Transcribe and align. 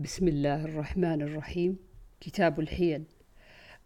بسم 0.00 0.28
الله 0.28 0.64
الرحمن 0.64 1.22
الرحيم. 1.22 1.76
كتاب 2.20 2.60
الحيل. 2.60 3.04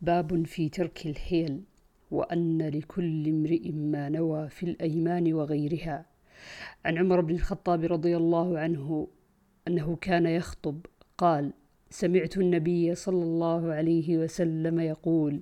باب 0.00 0.46
في 0.46 0.68
ترك 0.68 1.06
الحيل. 1.06 1.62
وأن 2.10 2.68
لكل 2.68 3.28
امرئ 3.28 3.72
ما 3.72 4.08
نوى 4.08 4.48
في 4.48 4.62
الأيمان 4.62 5.32
وغيرها. 5.32 6.06
عن 6.84 6.98
عمر 6.98 7.20
بن 7.20 7.34
الخطاب 7.34 7.84
رضي 7.84 8.16
الله 8.16 8.58
عنه 8.58 9.08
أنه 9.68 9.96
كان 9.96 10.26
يخطب. 10.26 10.86
قال 11.18 11.52
سمعت 11.90 12.36
النبي 12.38 12.94
صلى 12.94 13.22
الله 13.22 13.72
عليه 13.72 14.18
وسلم 14.18 14.80
يقول 14.80 15.40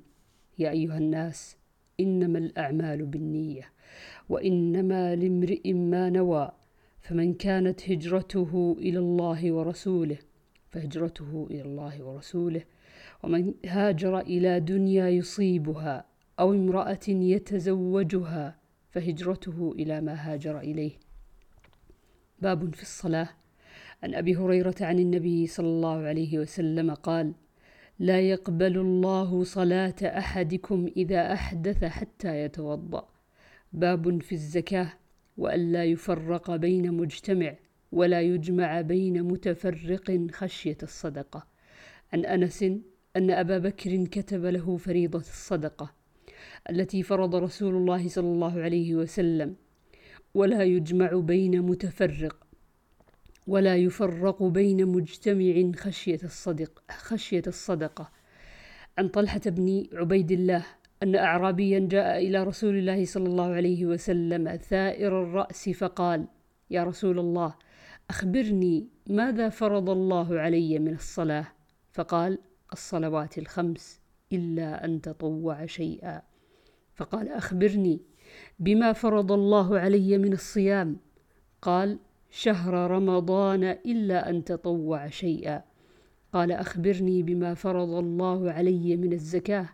يا 0.58 0.70
أيها 0.70 0.98
الناس 0.98 1.56
إنما 2.00 2.38
الأعمال 2.38 3.06
بالنية 3.06 3.72
وإنما 4.28 5.16
لامرئ 5.16 5.72
ما 5.72 6.10
نوى 6.10 6.52
فمن 7.00 7.34
كانت 7.34 7.90
هجرته 7.90 8.76
إلى 8.78 8.98
الله 8.98 9.52
ورسوله 9.52 10.18
فهجرته 10.72 11.46
إلى 11.50 11.62
الله 11.62 12.02
ورسوله 12.02 12.62
ومن 13.22 13.54
هاجر 13.66 14.20
إلى 14.20 14.60
دنيا 14.60 15.08
يصيبها 15.08 16.04
أو 16.40 16.52
امرأة 16.52 17.08
يتزوجها 17.08 18.56
فهجرته 18.90 19.74
إلى 19.78 20.00
ما 20.00 20.14
هاجر 20.14 20.60
إليه. 20.60 20.92
باب 22.42 22.74
في 22.74 22.82
الصلاة. 22.82 23.28
عن 24.02 24.14
أبي 24.14 24.36
هريرة 24.36 24.74
عن 24.80 24.98
النبي 24.98 25.46
صلى 25.46 25.66
الله 25.66 25.96
عليه 25.96 26.38
وسلم 26.38 26.94
قال 26.94 27.34
لا 27.98 28.20
يقبل 28.20 28.78
الله 28.78 29.44
صلاة 29.44 29.94
أحدكم 30.02 30.90
إذا 30.96 31.32
أحدث 31.32 31.84
حتى 31.84 32.42
يتوضأ 32.44 33.08
باب 33.72 34.22
في 34.22 34.32
الزكاة. 34.32 34.92
وألا 35.36 35.84
يفرق 35.84 36.56
بين 36.56 36.92
مجتمع 36.92 37.54
ولا 37.92 38.20
يجمع 38.20 38.80
بين 38.80 39.22
متفرق 39.22 40.26
خشية 40.32 40.78
الصدقة. 40.82 41.46
عن 42.12 42.24
أنس 42.24 42.62
أن 43.16 43.30
أبا 43.30 43.58
بكر 43.58 44.04
كتب 44.04 44.44
له 44.44 44.76
فريضة 44.76 45.18
الصدقة 45.18 45.92
التي 46.70 47.02
فرض 47.02 47.34
رسول 47.36 47.74
الله 47.74 48.08
صلى 48.08 48.26
الله 48.26 48.62
عليه 48.62 48.94
وسلم 48.94 49.56
ولا 50.34 50.62
يجمع 50.62 51.12
بين 51.14 51.62
متفرق 51.62 52.46
ولا 53.46 53.76
يفرق 53.76 54.42
بين 54.42 54.86
مجتمع 54.86 55.72
خشية 55.76 56.20
الصدق 56.24 56.82
خشية 56.90 57.42
الصدقة. 57.46 58.10
عن 58.98 59.08
طلحة 59.08 59.40
بن 59.46 59.86
عبيد 59.92 60.32
الله 60.32 60.66
أن 61.02 61.16
أعرابيا 61.16 61.78
جاء 61.78 62.18
إلى 62.18 62.44
رسول 62.44 62.78
الله 62.78 63.04
صلى 63.04 63.26
الله 63.26 63.54
عليه 63.54 63.86
وسلم 63.86 64.56
ثائر 64.56 65.22
الرأس 65.22 65.68
فقال 65.68 66.26
يا 66.70 66.84
رسول 66.84 67.18
الله 67.18 67.54
أخبرني 68.12 68.88
ماذا 69.06 69.48
فرض 69.48 69.90
الله 69.90 70.40
علي 70.40 70.78
من 70.78 70.94
الصلاة؟ 70.94 71.46
فقال 71.92 72.38
الصلوات 72.72 73.38
الخمس 73.38 74.00
إلا 74.32 74.84
أن 74.84 75.00
تطوع 75.00 75.66
شيئا. 75.66 76.22
فقال 76.94 77.28
أخبرني 77.28 78.00
بما 78.58 78.92
فرض 78.92 79.32
الله 79.32 79.78
علي 79.78 80.18
من 80.18 80.32
الصيام. 80.32 80.96
قال 81.62 81.98
شهر 82.30 82.90
رمضان 82.90 83.64
إلا 83.64 84.30
أن 84.30 84.44
تطوع 84.44 85.08
شيئا. 85.08 85.62
قال 86.32 86.52
أخبرني 86.52 87.22
بما 87.22 87.54
فرض 87.54 87.90
الله 87.90 88.52
علي 88.52 88.96
من 88.96 89.12
الزكاة. 89.12 89.68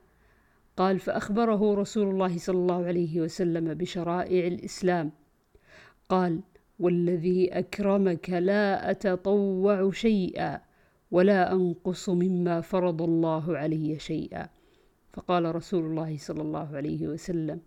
قال 0.76 0.98
فأخبره 0.98 1.74
رسول 1.74 2.10
الله 2.10 2.38
صلى 2.38 2.56
الله 2.56 2.84
عليه 2.84 3.20
وسلم 3.20 3.74
بشرائع 3.74 4.46
الإسلام. 4.46 5.12
قال 6.08 6.40
والذي 6.78 7.58
أكرمك 7.58 8.30
لا 8.30 8.90
أتطوع 8.90 9.90
شيئا 9.90 10.60
ولا 11.10 11.52
أنقص 11.52 12.08
مما 12.08 12.60
فرض 12.60 13.02
الله 13.02 13.58
علي 13.58 13.98
شيئا. 13.98 14.48
فقال 15.12 15.54
رسول 15.54 15.84
الله 15.84 16.16
صلى 16.18 16.42
الله 16.42 16.76
عليه 16.76 17.08
وسلم 17.08 17.60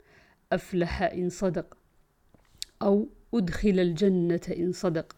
أفلح 0.51 1.01
إن 1.01 1.29
صدق 1.29 1.77
أو 2.81 3.07
أدخل 3.33 3.79
الجنة 3.79 4.41
إن 4.57 4.71
صدق. 4.71 5.15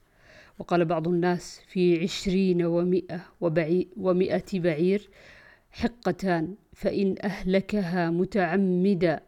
وقال 0.60 0.86
بعض 0.86 1.08
الناس 1.08 1.62
في 1.68 2.04
عشرين 2.04 2.66
ومئة, 2.66 3.22
ومئة 3.98 4.60
بعير 4.60 5.10
حقتان 5.72 6.56
فإن 6.74 7.16
أهلكها 7.24 8.10
متعمدا 8.10 9.20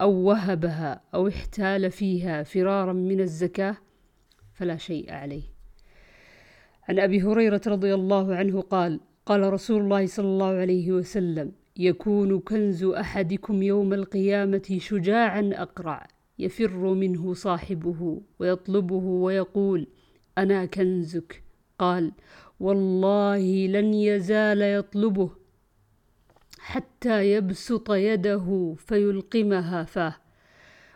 أو 0.00 0.12
وهبها 0.12 1.00
أو 1.14 1.28
احتال 1.28 1.90
فيها 1.90 2.42
فرارا 2.42 2.92
من 2.92 3.20
الزكاة 3.20 3.76
فلا 4.54 4.76
شيء 4.76 5.12
عليه. 5.12 5.42
عن 6.88 6.98
أبي 6.98 7.22
هريرة 7.22 7.60
رضي 7.66 7.94
الله 7.94 8.34
عنه 8.34 8.60
قال 8.60 9.00
قال 9.26 9.52
رسول 9.52 9.82
الله 9.82 10.06
صلى 10.06 10.26
الله 10.26 10.54
عليه 10.54 10.92
وسلم 10.92 11.52
يكون 11.76 12.40
كنز 12.40 12.84
أحدكم 12.84 13.62
يوم 13.62 13.92
القيامة 13.92 14.76
شجاعا 14.78 15.50
أقرع 15.54 16.08
يفر 16.38 16.94
منه 16.94 17.34
صاحبه 17.34 18.20
ويطلبه 18.38 18.94
ويقول 19.04 19.86
أنا 20.38 20.64
كنزك. 20.64 21.42
قال 21.78 22.12
والله 22.60 23.66
لن 23.66 23.94
يزال 23.94 24.62
يطلبه 24.62 25.30
حتى 26.58 27.32
يبسط 27.32 27.90
يده 27.90 28.74
فيلقمها 28.78 29.84
فاه. 29.84 30.14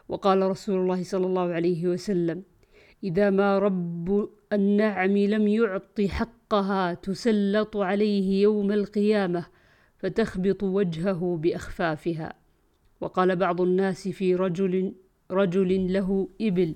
وقال 0.08 0.42
رسول 0.42 0.80
الله 0.80 1.02
صلى 1.02 1.26
الله 1.26 1.52
عليه 1.52 1.86
وسلم 1.86 2.42
إذا 3.06 3.30
ما 3.30 3.58
رب 3.58 4.28
النعم 4.52 5.16
لم 5.16 5.48
يعط 5.48 6.00
حقها 6.00 6.94
تسلط 6.94 7.76
عليه 7.76 8.42
يوم 8.42 8.72
القيامة 8.72 9.46
فتخبط 9.98 10.62
وجهه 10.62 11.36
بأخفافها. 11.42 12.32
وقال 13.00 13.36
بعض 13.36 13.60
الناس 13.60 14.08
في 14.08 14.34
رجل 14.34 14.94
رجل 15.30 15.92
له 15.92 16.28
إبل 16.40 16.74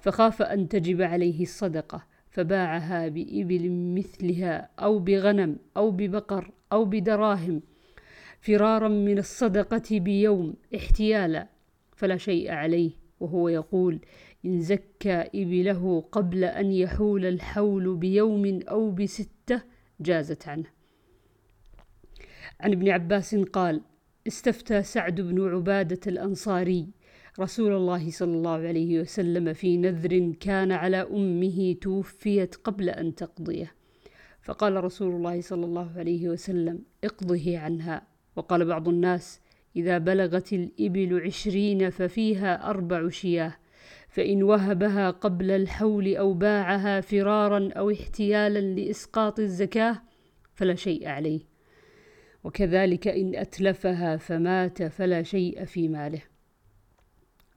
فخاف 0.00 0.42
أن 0.42 0.68
تجب 0.68 1.02
عليه 1.02 1.42
الصدقة 1.42 2.06
فباعها 2.30 3.08
بإبل 3.08 3.70
مثلها 3.70 4.70
أو 4.78 4.98
بغنم 4.98 5.56
أو 5.76 5.90
ببقر 5.90 6.50
أو 6.72 6.84
بدراهم 6.84 7.62
فرارا 8.40 8.88
من 8.88 9.18
الصدقة 9.18 9.98
بيوم 9.98 10.54
احتيالا 10.76 11.48
فلا 11.96 12.16
شيء 12.16 12.50
عليه. 12.50 13.02
وهو 13.20 13.48
يقول 13.48 14.00
إن 14.44 14.60
زكى 14.60 15.24
إبله 15.34 16.00
قبل 16.12 16.44
أن 16.44 16.72
يحول 16.72 17.26
الحول 17.26 17.96
بيوم 17.96 18.60
أو 18.68 18.90
بستة 18.90 19.62
جازت 20.00 20.48
عنه. 20.48 20.66
عن 22.60 22.72
ابن 22.72 22.88
عباس 22.88 23.34
قال 23.34 23.80
استفتى 24.26 24.82
سعد 24.82 25.20
بن 25.20 25.54
عبادة 25.54 26.00
الأنصاري 26.06 26.88
رسول 27.40 27.72
الله 27.72 28.10
صلى 28.10 28.32
الله 28.32 28.50
عليه 28.50 29.00
وسلم 29.00 29.52
في 29.52 29.76
نذر 29.76 30.32
كان 30.40 30.72
على 30.72 30.96
أمه 30.96 31.72
توفيت 31.80 32.54
قبل 32.54 32.90
أن 32.90 33.14
تقضيه. 33.14 33.74
فقال 34.42 34.84
رسول 34.84 35.14
الله 35.14 35.40
صلى 35.40 35.64
الله 35.64 35.92
عليه 35.96 36.28
وسلم 36.28 36.82
اقضه 37.04 37.58
عنها. 37.58 38.06
وقال 38.36 38.64
بعض 38.64 38.88
الناس 38.88 39.40
إذا 39.76 39.98
بلغت 39.98 40.52
الإبل 40.52 41.20
عشرين 41.24 41.90
ففيها 41.90 42.70
أربع 42.70 43.08
شياه. 43.08 43.56
فإن 44.12 44.42
وهبها 44.42 45.10
قبل 45.10 45.50
الحول 45.50 46.16
أو 46.16 46.34
باعها 46.34 47.00
فرارا 47.00 47.70
أو 47.72 47.90
احتيالا 47.90 48.58
لإسقاط 48.58 49.40
الزكاة 49.40 50.02
فلا 50.54 50.74
شيء 50.74 51.08
عليه. 51.08 51.40
وكذلك 52.44 53.08
إن 53.08 53.34
أتلفها 53.34 54.16
فمات 54.16 54.82
فلا 54.82 55.22
شيء 55.22 55.64
في 55.64 55.88
ماله. 55.88 56.22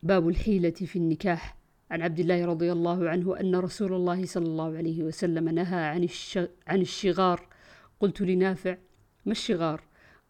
باب 0.03 0.27
الحيلة 0.27 0.69
في 0.69 0.95
النكاح. 0.95 1.57
عن 1.91 2.01
عبد 2.01 2.19
الله 2.19 2.45
رضي 2.45 2.71
الله 2.71 3.09
عنه 3.09 3.39
أن 3.39 3.55
رسول 3.55 3.93
الله 3.93 4.25
صلى 4.25 4.45
الله 4.45 4.77
عليه 4.77 5.03
وسلم 5.03 5.49
نهى 5.49 5.79
عن, 5.79 6.03
الش... 6.03 6.39
عن 6.67 6.81
الشغار. 6.81 7.47
قلت 7.99 8.21
لنافع 8.21 8.77
ما 9.25 9.31
الشغار؟ 9.31 9.81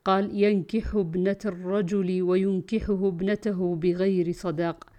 قال 0.06 0.44
ينكح 0.44 0.96
ابنة 0.96 1.40
الرجل 1.46 2.22
وينكحه 2.22 3.08
ابنته 3.08 3.76
بغير 3.76 4.32
صداق. 4.32 4.95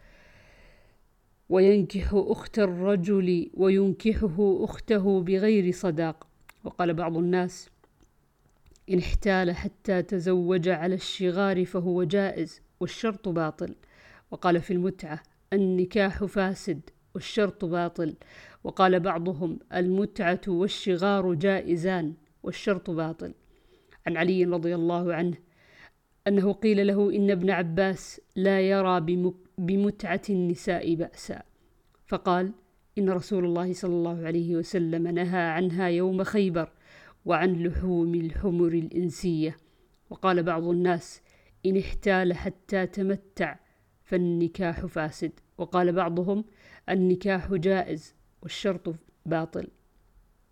وينكح 1.49 2.11
أخت 2.15 2.59
الرجل 2.59 3.51
وينكحه 3.55 4.65
أخته 4.65 5.21
بغير 5.21 5.73
صداق. 5.73 6.27
وقال 6.65 6.95
بعض 6.95 7.17
الناس 7.17 7.71
إن 8.91 8.99
احتال 8.99 9.53
حتى 9.57 10.03
تزوج 10.03 10.69
على 10.69 10.95
الشغار 10.95 11.65
فهو 11.65 12.03
جائز 12.05 12.61
والشرط 12.81 13.29
باطل. 13.29 13.75
وقال 14.31 14.61
في 14.61 14.73
المتعة 14.73 15.23
النكاح 15.53 16.25
فاسد 16.25 16.81
والشرط 17.15 17.65
باطل. 17.65 18.15
وقال 18.65 19.01
بعضهم 19.01 19.59
المتعة 19.75 20.41
والشغار 20.49 21.35
جائزان 21.35 22.15
والشرط 22.43 22.91
باطل. 22.91 23.35
عن 24.07 24.17
علي 24.17 24.45
رضي 24.45 24.75
الله 24.75 25.15
عنه 25.15 25.37
أنه 26.27 26.53
قيل 26.53 26.87
له 26.87 27.11
إن 27.17 27.31
ابن 27.31 27.51
عباس 27.51 28.21
لا 28.37 28.61
يرى 28.61 29.01
بمتعة 29.59 30.23
النساء 30.31 30.95
بأسا. 30.95 31.43
فقال 32.07 32.53
إن 32.99 33.11
رسول 33.11 33.45
الله 33.45 33.73
صلى 33.73 33.95
الله 33.95 34.27
عليه 34.27 34.57
وسلم 34.57 35.09
نهى 35.09 35.41
عنها 35.41 35.89
يوم 35.89 36.25
خيبر 36.25 36.73
وعن 37.25 37.63
لحوم 37.63 38.15
الحمر 38.15 38.69
الإنسية. 38.69 39.57
وقال 40.11 40.43
بعض 40.43 40.65
الناس 40.65 41.23
إن 41.67 41.77
احتال 41.77 42.35
حتى 42.35 42.87
تمتع 42.87 43.57
فالنكاح 44.05 44.87
فاسد. 44.87 45.33
وقال 45.59 45.93
بعضهم 45.93 46.45
النكاح 46.89 47.55
جائز 47.55 48.15
والشرط 48.43 48.95
باطل. 49.27 49.69